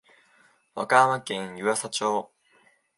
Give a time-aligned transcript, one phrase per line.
[0.73, 2.31] 和歌山県湯浅町